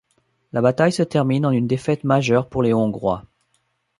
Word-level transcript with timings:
La 0.51 0.61
bataille 0.61 0.91
se 0.91 1.03
termine 1.03 1.45
en 1.45 1.51
une 1.51 1.67
défaite 1.67 2.03
majeure 2.03 2.49
pour 2.49 2.63
les 2.63 2.73
Hongrois. 2.73 3.23